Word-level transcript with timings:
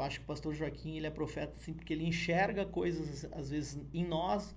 eu 0.00 0.04
acho 0.06 0.18
que 0.18 0.24
o 0.24 0.26
pastor 0.26 0.54
Joaquim 0.54 0.96
ele 0.96 1.06
é 1.06 1.10
profeta 1.10 1.52
assim, 1.56 1.74
porque 1.74 1.92
ele 1.92 2.06
enxerga 2.06 2.64
coisas 2.64 3.26
às 3.32 3.50
vezes 3.50 3.78
em 3.92 4.04
nós 4.04 4.56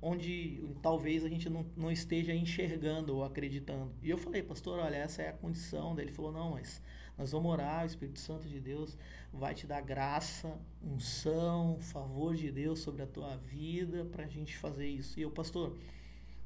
onde 0.00 0.62
talvez 0.82 1.24
a 1.24 1.28
gente 1.30 1.48
não, 1.48 1.64
não 1.74 1.90
esteja 1.90 2.34
enxergando 2.34 3.16
ou 3.16 3.24
acreditando. 3.24 3.90
E 4.02 4.10
eu 4.10 4.18
falei, 4.18 4.42
pastor, 4.42 4.78
olha, 4.78 4.96
essa 4.96 5.22
é 5.22 5.30
a 5.30 5.32
condição. 5.32 5.94
Daí 5.94 6.04
ele 6.04 6.12
falou, 6.12 6.30
não, 6.30 6.50
mas 6.50 6.82
nós 7.16 7.32
vamos 7.32 7.50
orar, 7.50 7.84
o 7.84 7.86
Espírito 7.86 8.20
Santo 8.20 8.46
de 8.46 8.60
Deus 8.60 8.98
vai 9.32 9.54
te 9.54 9.66
dar 9.66 9.80
graça, 9.80 10.60
unção, 10.82 11.78
favor 11.80 12.34
de 12.34 12.52
Deus 12.52 12.80
sobre 12.80 13.00
a 13.02 13.06
tua 13.06 13.34
vida 13.38 14.04
para 14.04 14.24
a 14.24 14.28
gente 14.28 14.54
fazer 14.58 14.86
isso. 14.86 15.18
E 15.18 15.22
eu, 15.22 15.30
pastor, 15.30 15.74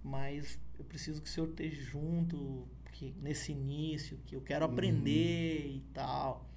mas 0.05 0.57
eu 0.79 0.85
preciso 0.85 1.21
que 1.21 1.29
o 1.29 1.33
Senhor 1.33 1.49
esteja 1.49 1.83
junto 1.83 2.69
que, 2.93 3.13
nesse 3.21 3.51
início, 3.51 4.19
que 4.25 4.37
eu 4.37 4.41
quero 4.41 4.65
aprender 4.65 5.67
uhum. 5.67 5.77
e 5.77 5.81
tal. 5.93 6.49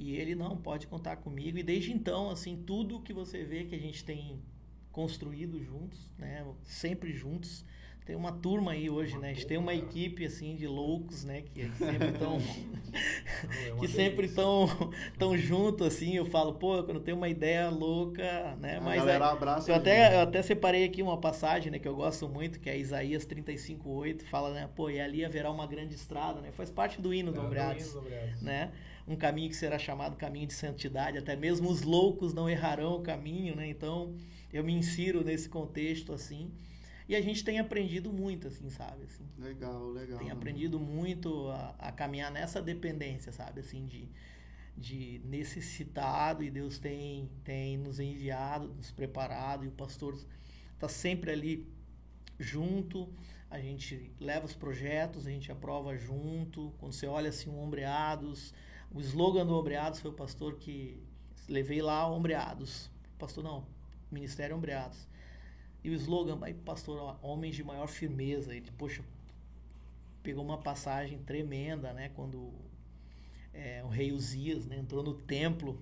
E 0.00 0.16
ele 0.16 0.34
não 0.34 0.56
pode 0.56 0.86
contar 0.86 1.16
comigo. 1.16 1.58
E 1.58 1.62
desde 1.62 1.92
então, 1.92 2.30
assim, 2.30 2.64
tudo 2.64 3.02
que 3.02 3.12
você 3.12 3.44
vê 3.44 3.66
que 3.66 3.74
a 3.74 3.78
gente 3.78 4.02
tem 4.02 4.42
construído 4.92 5.62
juntos, 5.62 6.10
né, 6.18 6.44
sempre 6.64 7.12
juntos, 7.12 7.64
tem 8.10 8.16
uma 8.16 8.32
turma 8.32 8.72
aí 8.72 8.90
hoje, 8.90 9.16
né? 9.18 9.30
A 9.30 9.32
gente 9.32 9.46
tem 9.46 9.56
uma 9.56 9.72
equipe 9.72 10.24
assim 10.24 10.56
de 10.56 10.66
loucos, 10.66 11.22
né? 11.22 11.42
Que 11.42 11.70
sempre 11.78 12.08
estão 12.08 12.38
é 12.38 13.70
que 13.78 13.86
sempre 13.86 14.26
estão 14.26 14.66
tão 15.16 15.38
junto 15.38 15.84
assim. 15.84 16.16
Eu 16.16 16.26
falo, 16.26 16.54
pô, 16.54 16.82
quando 16.82 16.98
tem 16.98 17.14
uma 17.14 17.28
ideia 17.28 17.70
louca, 17.70 18.56
né? 18.58 18.80
Mas 18.80 18.96
galera, 18.96 19.26
é, 19.26 19.28
abraço 19.28 19.70
eu 19.70 19.76
até 19.76 20.16
eu 20.16 20.20
até 20.22 20.42
separei 20.42 20.84
aqui 20.84 21.02
uma 21.02 21.18
passagem, 21.18 21.70
né? 21.70 21.78
Que 21.78 21.86
eu 21.86 21.94
gosto 21.94 22.28
muito, 22.28 22.58
que 22.58 22.68
é 22.68 22.76
Isaías 22.76 23.24
35:8, 23.24 24.24
fala, 24.24 24.52
né? 24.52 24.68
Pô, 24.74 24.90
e 24.90 25.00
ali 25.00 25.24
haverá 25.24 25.48
uma 25.48 25.68
grande 25.68 25.94
estrada, 25.94 26.40
né? 26.40 26.50
Faz 26.50 26.68
parte 26.68 27.00
do 27.00 27.14
hino 27.14 27.30
é, 27.30 27.34
do 27.34 27.42
Ombreados, 27.42 27.96
né? 28.42 28.72
Um 29.06 29.14
caminho 29.14 29.50
que 29.50 29.56
será 29.56 29.78
chamado 29.78 30.16
caminho 30.16 30.48
de 30.48 30.54
santidade. 30.54 31.16
Até 31.16 31.36
mesmo 31.36 31.68
os 31.68 31.82
loucos 31.82 32.34
não 32.34 32.50
errarão 32.50 32.96
o 32.96 33.02
caminho, 33.02 33.54
né? 33.54 33.68
Então 33.68 34.16
eu 34.52 34.64
me 34.64 34.72
insiro 34.72 35.24
nesse 35.24 35.48
contexto 35.48 36.12
assim. 36.12 36.50
E 37.08 37.16
a 37.16 37.20
gente 37.20 37.42
tem 37.42 37.58
aprendido 37.58 38.12
muito, 38.12 38.46
assim, 38.46 38.70
sabe? 38.70 39.02
Assim, 39.02 39.26
legal, 39.36 39.90
legal. 39.90 40.18
Tem 40.20 40.30
aprendido 40.30 40.78
muito 40.78 41.48
a, 41.48 41.74
a, 41.76 41.90
caminhar 41.90 42.30
nessa 42.30 42.62
dependência, 42.62 43.32
sabe? 43.32 43.58
Assim, 43.60 43.84
de, 43.84 44.08
de 44.76 45.20
necessitado 45.24 46.44
e 46.44 46.50
Deus 46.50 46.78
tem, 46.78 47.28
tem 47.42 47.76
nos 47.76 47.98
enviado, 47.98 48.68
nos 48.68 48.92
preparado 48.92 49.64
e 49.64 49.68
o 49.68 49.72
pastor 49.72 50.16
está 50.74 50.88
sempre 50.88 51.32
ali 51.32 51.68
junto. 52.38 53.12
A 53.50 53.58
gente 53.58 54.12
leva 54.20 54.46
os 54.46 54.54
projetos, 54.54 55.26
a 55.26 55.30
gente 55.30 55.50
aprova 55.50 55.96
junto. 55.96 56.72
Quando 56.78 56.92
você 56.92 57.08
olha 57.08 57.30
assim, 57.30 57.50
o 57.50 57.58
Ombreados, 57.58 58.54
o 58.88 59.00
slogan 59.00 59.44
do 59.44 59.58
Ombreados 59.58 59.98
foi 59.98 60.12
o 60.12 60.14
pastor 60.14 60.58
que 60.58 61.02
levei 61.48 61.82
lá 61.82 62.08
Ombreados. 62.08 62.88
Pastor, 63.18 63.42
não, 63.42 63.66
Ministério 64.10 64.56
Ombreados. 64.56 65.08
E 65.82 65.90
o 65.90 65.94
slogan, 65.94 66.38
aí, 66.42 66.52
pastor, 66.52 67.18
homens 67.22 67.56
de 67.56 67.64
maior 67.64 67.86
firmeza. 67.86 68.54
Ele, 68.54 68.70
poxa, 68.72 69.02
pegou 70.22 70.44
uma 70.44 70.58
passagem 70.58 71.18
tremenda, 71.22 71.92
né? 71.92 72.10
Quando 72.10 72.52
é, 73.54 73.82
o 73.84 73.88
rei 73.88 74.12
Uzias 74.12 74.66
né, 74.66 74.78
entrou 74.78 75.02
no 75.02 75.14
templo 75.14 75.80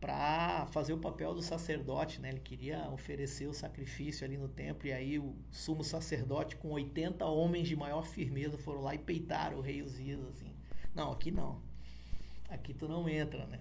para 0.00 0.66
fazer 0.66 0.92
o 0.92 0.98
papel 0.98 1.34
do 1.34 1.42
sacerdote, 1.42 2.20
né? 2.20 2.28
Ele 2.28 2.40
queria 2.40 2.88
oferecer 2.90 3.46
o 3.46 3.54
sacrifício 3.54 4.24
ali 4.24 4.36
no 4.36 4.48
templo 4.48 4.86
e 4.86 4.92
aí 4.92 5.18
o 5.18 5.34
sumo 5.50 5.82
sacerdote 5.82 6.56
com 6.56 6.70
80 6.70 7.24
homens 7.24 7.66
de 7.66 7.74
maior 7.74 8.06
firmeza 8.06 8.58
foram 8.58 8.82
lá 8.82 8.94
e 8.94 8.98
peitaram 8.98 9.58
o 9.58 9.62
rei 9.62 9.82
Uzias 9.82 10.22
assim. 10.24 10.52
Não, 10.94 11.10
aqui 11.10 11.30
não. 11.30 11.60
Aqui 12.48 12.72
tu 12.72 12.86
não 12.86 13.08
entra, 13.08 13.46
né? 13.46 13.60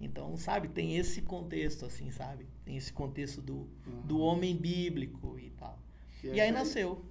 Então, 0.00 0.34
sabe, 0.36 0.68
tem 0.68 0.96
esse 0.96 1.20
contexto, 1.20 1.84
assim, 1.84 2.10
sabe? 2.10 2.46
Tem 2.64 2.76
esse 2.76 2.92
contexto 2.92 3.42
do, 3.42 3.68
uhum. 3.86 4.00
do 4.06 4.18
homem 4.18 4.56
bíblico 4.56 5.38
e 5.38 5.50
tal. 5.50 5.78
E, 6.24 6.28
e 6.28 6.40
aí 6.40 6.50
nasceu. 6.50 7.04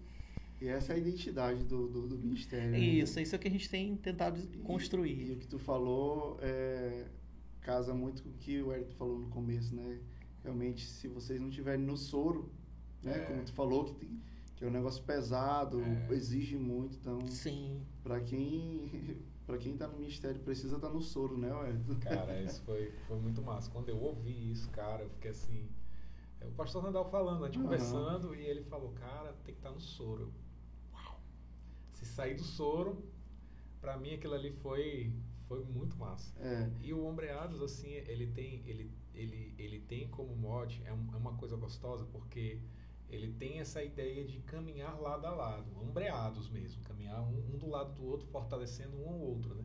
E 0.59 0.67
essa 0.67 0.93
é 0.93 0.95
a 0.95 0.99
identidade 0.99 1.63
do, 1.63 1.87
do, 1.87 2.07
do 2.07 2.17
ministério. 2.17 2.71
Né? 2.71 2.79
Isso, 2.79 3.15
né? 3.15 3.21
isso 3.21 3.35
é 3.35 3.37
o 3.37 3.39
que 3.39 3.47
a 3.47 3.51
gente 3.51 3.69
tem 3.69 3.95
tentado 3.95 4.39
e, 4.39 4.57
construir. 4.57 5.27
E 5.27 5.31
o 5.31 5.37
que 5.37 5.47
tu 5.47 5.59
falou 5.59 6.37
é, 6.41 7.05
casa 7.61 7.93
muito 7.93 8.23
com 8.23 8.29
o 8.29 8.33
que 8.33 8.61
o 8.61 8.71
Hélio 8.71 8.87
falou 8.97 9.19
no 9.19 9.29
começo, 9.29 9.73
né? 9.75 9.99
Realmente, 10.43 10.85
se 10.85 11.07
vocês 11.07 11.39
não 11.39 11.49
tiverem 11.49 11.85
no 11.85 11.95
soro, 11.95 12.51
né? 13.03 13.17
É. 13.17 13.19
Como 13.19 13.43
tu 13.43 13.53
falou, 13.53 13.85
que, 13.85 13.93
tem, 13.93 14.21
que 14.55 14.65
é 14.65 14.67
um 14.67 14.71
negócio 14.71 15.03
pesado, 15.03 15.81
é. 15.81 16.13
exige 16.13 16.57
muito, 16.57 16.97
então... 16.97 17.25
Sim. 17.27 17.81
Para 18.03 18.19
quem 18.19 19.21
para 19.49 19.57
quem 19.57 19.73
está 19.73 19.87
no 19.87 19.97
ministério 19.97 20.39
precisa 20.41 20.75
estar 20.75 20.89
tá 20.89 20.93
no 20.93 21.01
soro, 21.01 21.35
né, 21.35 21.51
Wellington? 21.51 21.95
Cara, 22.07 22.39
isso 22.39 22.61
foi, 22.61 22.91
foi 23.07 23.17
muito 23.17 23.41
massa. 23.41 23.71
Quando 23.71 23.89
eu 23.89 23.99
ouvi 23.99 24.51
isso, 24.51 24.69
cara, 24.69 25.01
eu 25.01 25.09
fiquei 25.09 25.31
assim. 25.31 25.67
É, 26.39 26.45
o 26.45 26.51
pastor 26.51 26.83
Randall 26.83 27.09
falando, 27.09 27.43
a 27.43 27.47
gente 27.47 27.57
uhum. 27.57 27.63
conversando, 27.63 28.35
e 28.35 28.45
ele 28.45 28.63
falou, 28.65 28.91
cara, 28.91 29.33
tem 29.43 29.55
que 29.55 29.59
estar 29.59 29.69
tá 29.69 29.75
no 29.75 29.81
soro. 29.81 30.31
Uau! 30.93 31.19
Se 31.93 32.05
sair 32.05 32.35
do 32.35 32.43
soro, 32.43 33.03
para 33.81 33.97
mim 33.97 34.13
aquilo 34.13 34.35
ali 34.35 34.51
foi, 34.51 35.11
foi 35.47 35.63
muito 35.63 35.97
massa. 35.97 36.31
É. 36.39 36.69
E 36.81 36.93
o 36.93 37.03
Ombreados, 37.03 37.59
assim, 37.63 37.89
ele 37.89 38.27
tem, 38.27 38.61
ele, 38.67 38.91
ele, 39.15 39.55
ele 39.57 39.79
tem 39.79 40.07
como 40.09 40.35
mote, 40.35 40.79
é, 40.85 40.93
um, 40.93 41.09
é 41.11 41.17
uma 41.17 41.33
coisa 41.37 41.57
gostosa, 41.57 42.05
porque 42.05 42.61
ele 43.19 43.33
tem 43.33 43.59
essa 43.59 43.83
ideia 43.83 44.23
de 44.25 44.39
caminhar 44.39 44.99
lado 44.99 45.25
a 45.25 45.31
lado, 45.31 45.65
ombreados 45.81 46.49
mesmo, 46.49 46.81
caminhar 46.83 47.21
um, 47.21 47.53
um 47.53 47.57
do 47.57 47.69
lado 47.69 47.93
do 47.93 48.05
outro, 48.05 48.27
fortalecendo 48.27 48.97
um 48.97 49.09
ao 49.09 49.19
outro, 49.19 49.53
né? 49.55 49.63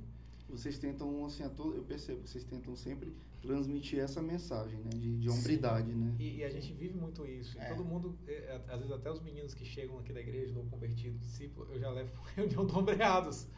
Vocês 0.48 0.78
tentam, 0.78 1.24
assim, 1.24 1.42
a 1.42 1.48
todo, 1.48 1.74
eu 1.74 1.82
percebo 1.82 2.22
que 2.22 2.28
vocês 2.28 2.44
tentam 2.44 2.76
sempre 2.76 3.12
transmitir 3.40 3.98
essa 3.98 4.22
mensagem, 4.22 4.78
né? 4.80 4.90
De, 4.90 5.18
de 5.18 5.28
hombridade, 5.28 5.90
Sim. 5.90 5.98
né? 5.98 6.14
E, 6.18 6.36
e, 6.36 6.44
a 6.44 6.50
gente 6.50 6.72
vive 6.72 6.94
muito 6.94 7.26
isso. 7.26 7.58
É. 7.58 7.68
todo 7.68 7.84
mundo, 7.84 8.16
é, 8.26 8.32
é, 8.32 8.62
às 8.68 8.78
vezes 8.78 8.92
até 8.92 9.10
os 9.10 9.20
meninos 9.20 9.54
que 9.54 9.64
chegam 9.64 9.98
aqui 9.98 10.12
da 10.12 10.20
igreja, 10.20 10.52
no 10.52 10.64
convertido, 10.64 11.18
discípulo, 11.18 11.66
eu 11.72 11.78
já 11.78 11.90
levo 11.90 12.12
reunião 12.36 12.66
do 12.66 12.78
ombreados. 12.78 13.48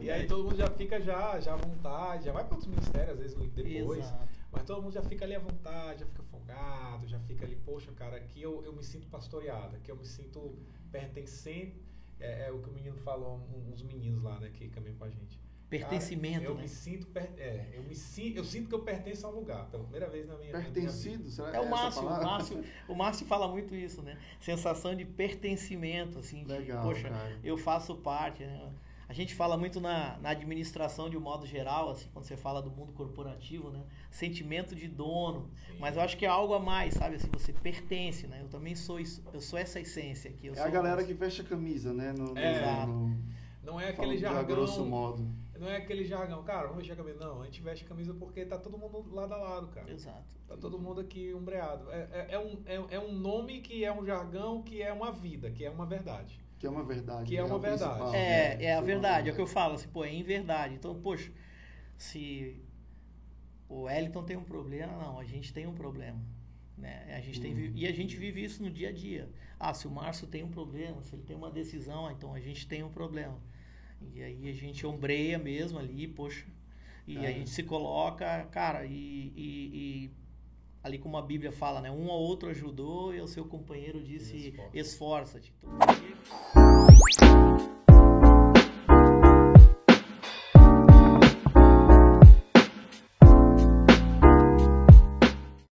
E 0.00 0.10
aí 0.10 0.26
todo 0.26 0.44
mundo 0.44 0.56
já 0.56 0.70
fica 0.70 1.00
já, 1.00 1.38
já 1.38 1.52
à 1.52 1.56
vontade, 1.56 2.24
já 2.24 2.32
vai 2.32 2.44
para 2.44 2.54
outros 2.54 2.70
ministérios, 2.70 3.10
às 3.10 3.18
vezes 3.18 3.36
depois. 3.52 3.98
Exato. 3.98 4.35
Mas 4.56 4.64
todo 4.64 4.82
mundo 4.82 4.94
já 4.94 5.02
fica 5.02 5.22
ali 5.26 5.34
à 5.34 5.38
vontade, 5.38 6.00
já 6.00 6.06
fica 6.06 6.22
folgado, 6.22 7.06
já 7.06 7.20
fica 7.20 7.44
ali, 7.44 7.56
poxa, 7.56 7.92
cara, 7.92 8.16
aqui 8.16 8.40
eu, 8.40 8.64
eu 8.64 8.72
me 8.72 8.82
sinto 8.82 9.06
pastoreado, 9.08 9.76
aqui 9.76 9.90
eu 9.90 9.96
me 9.96 10.06
sinto 10.06 10.56
pertencente. 10.90 11.84
É, 12.18 12.46
é 12.48 12.50
o 12.50 12.58
que 12.60 12.70
o 12.70 12.72
menino 12.72 12.96
falou, 12.96 13.38
uns 13.70 13.82
meninos 13.82 14.22
lá, 14.22 14.40
né, 14.40 14.50
que 14.54 14.68
caminham 14.68 14.96
com 14.96 15.04
a 15.04 15.10
gente. 15.10 15.38
Pertencimento, 15.68 16.38
cara, 16.38 16.50
eu 16.50 16.54
né? 16.54 16.62
me 16.62 16.68
sinto, 16.68 17.06
é, 17.36 17.68
eu 17.74 17.82
me 17.82 17.94
sinto, 17.94 18.38
eu 18.38 18.44
sinto 18.44 18.68
que 18.68 18.74
eu 18.74 18.82
pertenço 18.82 19.26
a 19.26 19.30
um 19.30 19.34
lugar, 19.34 19.66
pela 19.66 19.82
primeira 19.82 20.08
vez 20.08 20.26
na 20.26 20.36
minha 20.38 20.52
Pertencido, 20.52 21.24
na 21.24 21.30
será 21.30 21.56
É 21.56 21.60
o 21.60 21.68
Márcio, 21.68 22.02
o 22.02 22.06
Márcio, 22.06 22.64
o 22.88 22.94
Márcio 22.94 23.26
fala 23.26 23.48
muito 23.48 23.74
isso, 23.74 24.00
né? 24.00 24.16
Sensação 24.40 24.94
de 24.94 25.04
pertencimento, 25.04 26.20
assim, 26.20 26.44
Legal, 26.44 26.80
de, 26.80 26.88
poxa, 26.88 27.10
cara. 27.10 27.38
eu 27.44 27.58
faço 27.58 27.94
parte, 27.96 28.44
né? 28.44 28.72
A 29.08 29.12
gente 29.12 29.34
fala 29.34 29.56
muito 29.56 29.80
na, 29.80 30.18
na 30.18 30.30
administração 30.30 31.08
de 31.08 31.16
um 31.16 31.20
modo 31.20 31.46
geral, 31.46 31.90
assim, 31.90 32.08
quando 32.12 32.24
você 32.24 32.36
fala 32.36 32.60
do 32.60 32.70
mundo 32.70 32.92
corporativo, 32.92 33.70
né? 33.70 33.84
Sentimento 34.10 34.74
de 34.74 34.88
dono. 34.88 35.48
Sim. 35.66 35.76
Mas 35.78 35.96
eu 35.96 36.02
acho 36.02 36.16
que 36.16 36.26
é 36.26 36.28
algo 36.28 36.54
a 36.54 36.58
mais, 36.58 36.94
sabe? 36.94 37.14
Assim, 37.14 37.28
você 37.32 37.52
pertence, 37.52 38.26
né? 38.26 38.40
Eu 38.42 38.48
também 38.48 38.74
sou 38.74 38.98
isso, 38.98 39.22
eu 39.32 39.40
sou 39.40 39.58
essa 39.58 39.78
essência 39.78 40.30
aqui. 40.30 40.48
é 40.48 40.60
a 40.60 40.68
galera 40.68 41.04
que 41.04 41.14
veste 41.14 41.40
a 41.40 41.44
camisa, 41.44 41.92
né? 41.92 42.12
No, 42.12 42.36
é, 42.36 42.86
no, 42.86 43.16
não 43.66 43.80
é 43.80 43.88
aquele 43.88 44.16
jargão. 44.16 44.44
grosso 44.44 44.84
modo. 44.84 45.28
Não 45.58 45.68
é 45.68 45.76
aquele 45.78 46.04
jargão, 46.04 46.42
cara, 46.44 46.68
vamos 46.68 46.76
vestir 46.76 46.92
a 46.92 46.96
camisa. 46.96 47.18
Não, 47.18 47.42
a 47.42 47.44
gente 47.46 47.60
veste 47.62 47.84
a 47.84 47.88
camisa 47.88 48.14
porque 48.14 48.44
tá 48.44 48.58
todo 48.58 48.78
mundo 48.78 49.12
lado 49.12 49.34
a 49.34 49.36
lado, 49.36 49.68
cara. 49.68 49.90
Exato. 49.90 50.24
Tá 50.46 50.56
todo 50.56 50.78
mundo 50.78 51.00
aqui 51.00 51.34
umbreado. 51.34 51.90
É, 51.90 52.08
é, 52.12 52.26
é 52.34 52.38
um, 52.38 52.62
é, 52.66 52.96
é 52.96 53.00
um 53.00 53.12
nome 53.12 53.60
que 53.60 53.84
é 53.84 53.92
um 53.92 54.04
jargão, 54.04 54.62
que 54.62 54.82
é 54.82 54.92
uma 54.92 55.10
vida, 55.10 55.50
que 55.50 55.64
é 55.64 55.70
uma 55.70 55.84
verdade. 55.84 56.40
Que 56.58 56.66
é 56.66 56.70
uma 56.70 56.84
verdade. 56.84 57.28
Que 57.28 57.36
é 57.36 57.44
uma 57.44 57.58
verdade. 57.58 58.16
É, 58.16 58.64
é 58.64 58.74
a 58.74 58.80
verdade, 58.80 59.28
é 59.28 59.32
o 59.32 59.34
que 59.34 59.40
eu 59.40 59.46
falo, 59.46 59.74
assim, 59.74 59.88
pô, 59.88 60.04
é 60.04 60.12
em 60.12 60.22
verdade. 60.22 60.74
Então, 60.74 60.94
poxa, 61.00 61.30
se 61.96 62.56
o 63.68 63.82
Wellington 63.82 64.22
tem 64.22 64.36
um 64.36 64.44
problema, 64.44 64.96
não, 64.96 65.18
a 65.18 65.24
gente 65.24 65.52
tem 65.52 65.66
um 65.66 65.74
problema. 65.74 66.20
Né? 66.76 67.14
A 67.14 67.20
gente 67.20 67.40
tem, 67.40 67.52
uhum. 67.54 67.72
e 67.74 67.86
a 67.86 67.92
gente 67.92 68.16
vive 68.16 68.42
isso 68.42 68.62
no 68.62 68.70
dia 68.70 68.90
a 68.90 68.92
dia. 68.92 69.30
Ah, 69.58 69.72
se 69.72 69.86
o 69.86 69.90
Márcio 69.90 70.26
tem 70.26 70.42
um 70.42 70.50
problema, 70.50 71.02
se 71.02 71.14
ele 71.14 71.22
tem 71.22 71.36
uma 71.36 71.50
decisão, 71.50 72.06
ah, 72.06 72.12
então 72.12 72.34
a 72.34 72.40
gente 72.40 72.66
tem 72.66 72.82
um 72.82 72.90
problema. 72.90 73.38
E 74.14 74.22
aí 74.22 74.48
a 74.48 74.52
gente 74.52 74.86
ombreia 74.86 75.38
mesmo 75.38 75.78
ali, 75.78 76.06
poxa, 76.06 76.46
e 77.06 77.16
é. 77.16 77.28
a 77.28 77.32
gente 77.32 77.48
se 77.48 77.62
coloca, 77.62 78.44
cara, 78.50 78.84
e, 78.84 79.32
e, 79.34 79.70
e 79.72 80.10
ali 80.86 80.98
como 80.98 81.16
a 81.16 81.22
Bíblia 81.22 81.50
fala, 81.50 81.80
né? 81.80 81.90
Um 81.90 82.10
ao 82.10 82.20
outro 82.20 82.48
ajudou 82.48 83.12
e 83.12 83.20
o 83.20 83.26
seu 83.26 83.44
companheiro 83.44 84.00
disse: 84.02 84.54
esforça-te. 84.72 85.52
Esforça 86.88 87.55